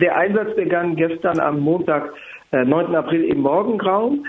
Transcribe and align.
Der 0.00 0.16
Einsatz 0.16 0.54
begann 0.56 0.96
gestern 0.96 1.38
am 1.40 1.60
Montag, 1.60 2.12
äh, 2.52 2.64
9. 2.64 2.94
April 2.94 3.24
im 3.24 3.40
Morgengrauen 3.40 4.26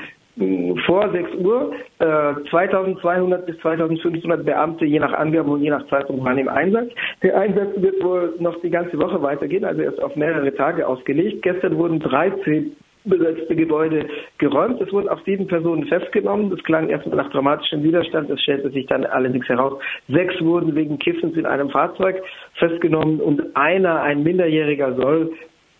vor 0.86 1.10
6 1.12 1.36
Uhr. 1.36 1.74
Äh, 2.00 2.34
2200 2.50 3.46
bis 3.46 3.58
2500 3.60 4.46
Beamte, 4.46 4.86
je 4.86 5.00
nach 5.00 5.14
Angaben 5.14 5.50
und 5.50 5.62
je 5.62 5.70
nach 5.70 5.86
Zeitung, 5.88 6.24
waren 6.24 6.38
im 6.38 6.48
Einsatz. 6.48 6.90
Der 7.22 7.38
Einsatz 7.38 7.70
wird 7.76 8.04
wohl 8.04 8.36
noch 8.40 8.60
die 8.62 8.70
ganze 8.70 8.98
Woche 9.00 9.22
weitergehen, 9.22 9.66
also 9.66 9.82
er 9.82 9.92
ist 9.92 10.02
auf 10.02 10.16
mehrere 10.16 10.54
Tage 10.56 10.88
ausgelegt. 10.88 11.42
Gestern 11.42 11.78
wurden 11.78 12.00
13 12.00 12.76
besetzte 13.04 13.56
Gebäude 13.56 14.06
geräumt. 14.38 14.80
Es 14.80 14.92
wurden 14.94 15.10
auch 15.10 15.24
sieben 15.26 15.48
Personen 15.48 15.86
festgenommen. 15.88 16.52
Das 16.52 16.62
klang 16.64 16.90
erstmal 16.90 17.18
nach 17.18 17.32
dramatischem 17.32 17.82
Widerstand. 17.82 18.30
Es 18.30 18.42
stellte 18.42 18.70
sich 18.70 18.86
dann 18.86 19.06
allerdings 19.06 19.48
heraus, 19.50 19.82
sechs 20.08 20.40
wurden 20.42 20.76
wegen 20.76 21.00
Kiffens 21.00 21.36
in 21.36 21.46
einem 21.46 21.70
Fahrzeug 21.70 22.22
festgenommen 22.60 23.20
und 23.20 23.56
einer, 23.56 24.02
ein 24.04 24.24
Minderjähriger, 24.24 24.96
soll 24.96 25.34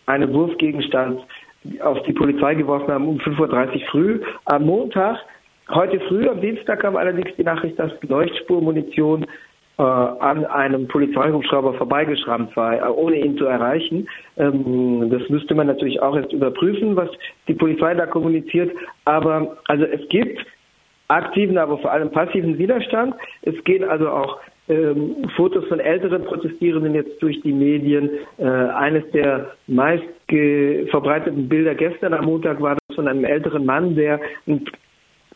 einen 0.06 0.32
Wurfgegenstand 0.32 1.20
auf 1.80 2.02
die 2.02 2.12
Polizei 2.12 2.54
geworfen 2.54 2.92
haben 2.92 3.08
um 3.08 3.18
5.30 3.18 3.74
Uhr 3.74 3.80
früh 3.90 4.20
am 4.46 4.66
Montag. 4.66 5.18
Heute 5.70 6.00
früh, 6.00 6.28
am 6.28 6.40
Dienstag, 6.40 6.80
kam 6.80 6.96
allerdings 6.96 7.30
die 7.36 7.44
Nachricht, 7.44 7.78
dass 7.78 7.92
Leuchtspurmunition 8.02 9.24
äh, 9.78 9.82
an 9.82 10.44
einem 10.44 10.88
Polizeihubschrauber 10.88 11.74
vorbeigeschrammt 11.74 12.54
war, 12.56 12.74
äh, 12.76 12.90
ohne 12.90 13.16
ihn 13.16 13.38
zu 13.38 13.46
erreichen. 13.46 14.08
Ähm, 14.36 15.08
das 15.08 15.28
müsste 15.28 15.54
man 15.54 15.68
natürlich 15.68 16.02
auch 16.02 16.16
erst 16.16 16.32
überprüfen, 16.32 16.96
was 16.96 17.08
die 17.48 17.54
Polizei 17.54 17.94
da 17.94 18.06
kommuniziert. 18.06 18.70
Aber 19.04 19.56
also 19.68 19.84
es 19.84 20.06
gibt 20.08 20.44
aktiven, 21.08 21.58
aber 21.58 21.78
vor 21.78 21.92
allem 21.92 22.10
passiven 22.10 22.58
Widerstand. 22.58 23.14
Es 23.42 23.54
gehen 23.64 23.84
also 23.84 24.10
auch 24.10 24.40
ähm, 24.68 25.28
Fotos 25.36 25.66
von 25.66 25.80
älteren 25.80 26.24
Protestierenden 26.24 26.94
jetzt 26.94 27.20
durch 27.22 27.40
die 27.42 27.52
Medien. 27.52 28.10
Äh, 28.38 28.44
eines 28.44 29.04
der 29.12 29.52
meist 29.66 30.04
verbreiteten 30.90 31.46
Bilder 31.46 31.74
gestern 31.74 32.14
am 32.14 32.24
Montag 32.24 32.58
war 32.62 32.76
das 32.76 32.96
von 32.96 33.06
einem 33.06 33.24
älteren 33.24 33.66
Mann, 33.66 33.94
der 33.94 34.18
ein, 34.46 34.64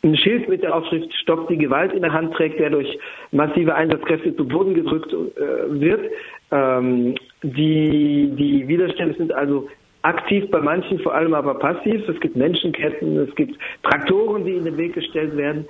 ein 0.03 0.17
Schild 0.17 0.49
mit 0.49 0.63
der 0.63 0.75
Aufschrift 0.75 1.13
Stopp 1.15 1.49
die 1.49 1.59
Gewalt 1.59 1.93
in 1.93 2.01
der 2.01 2.13
Hand 2.13 2.33
trägt, 2.35 2.59
der 2.59 2.71
durch 2.71 2.99
massive 3.31 3.75
Einsatzkräfte 3.75 4.35
zu 4.35 4.49
Boden 4.49 4.75
gedrückt 4.75 5.13
äh, 5.13 5.81
wird. 5.81 6.11
Ähm, 6.51 7.15
die, 7.43 8.33
die 8.37 8.67
Widerstände 8.69 9.17
sind 9.19 9.33
also 9.33 9.69
aktiv 10.03 10.51
bei 10.51 10.61
manchen, 10.61 10.99
vor 11.01 11.15
allem 11.15 11.35
aber 11.35 11.55
passiv. 11.55 12.09
Es 12.09 12.19
gibt 12.21 12.37
Menschenketten, 12.37 13.19
es 13.19 13.35
gibt 13.35 13.59
Traktoren, 13.83 14.45
die 14.45 14.53
in 14.53 14.65
den 14.65 14.77
Weg 14.79 14.95
gestellt 14.95 15.37
werden. 15.37 15.67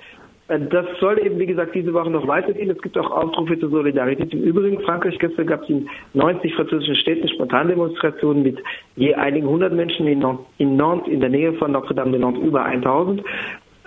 Äh, 0.47 0.59
das 0.69 0.85
soll 0.99 1.19
eben, 1.19 1.39
wie 1.39 1.45
gesagt, 1.45 1.75
diese 1.75 1.93
Woche 1.93 2.09
noch 2.09 2.27
weitergehen. 2.27 2.69
Es 2.69 2.81
gibt 2.81 2.97
auch 2.97 3.11
Aufrufe 3.11 3.59
zur 3.59 3.69
Solidarität. 3.69 4.33
Im 4.33 4.43
Übrigen, 4.43 4.81
Frankreich 4.81 5.17
gestern 5.19 5.47
gab 5.47 5.63
es 5.63 5.69
in 5.69 5.89
90 6.13 6.55
französischen 6.55 6.95
Städten 6.95 7.27
Spontandemonstrationen 7.29 8.43
mit 8.43 8.59
je 8.95 9.13
einigen 9.15 9.47
hundert 9.47 9.73
Menschen 9.73 10.07
in 10.07 10.75
Nantes, 10.75 11.11
in 11.11 11.19
der 11.19 11.29
Nähe 11.29 11.53
von 11.53 11.71
Notre-Dame-de-Nantes, 11.71 12.43
über 12.43 12.63
1000. 12.63 13.23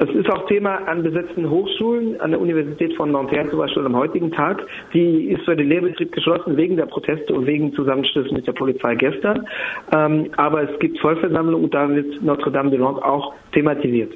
Es 0.03 0.09
ist 0.15 0.31
auch 0.31 0.47
Thema 0.47 0.77
an 0.89 1.03
besetzten 1.03 1.51
Hochschulen, 1.51 2.19
an 2.23 2.31
der 2.31 2.41
Universität 2.41 2.97
von 2.97 3.13
Nanterre 3.13 3.51
zum 3.51 3.59
Beispiel 3.59 3.85
am 3.85 3.95
heutigen 3.95 4.33
Tag. 4.33 4.67
Die 4.95 5.25
ist 5.25 5.45
für 5.45 5.55
den 5.55 5.69
Lehrbetrieb 5.69 6.11
geschlossen 6.13 6.57
wegen 6.57 6.79
der 6.79 6.87
Proteste 6.87 7.35
und 7.35 7.45
wegen 7.45 7.75
Zusammenstößen 7.75 8.33
mit 8.33 8.47
der 8.47 8.53
Polizei 8.53 8.95
gestern. 8.95 9.47
Ähm, 9.93 10.31
aber 10.39 10.63
es 10.71 10.79
gibt 10.79 10.99
Vollversammlungen 11.01 11.65
und 11.65 11.75
da 11.75 11.87
wird 11.91 12.23
Notre-Dame-de-Lande 12.23 13.05
auch 13.05 13.35
thematisiert. 13.53 14.15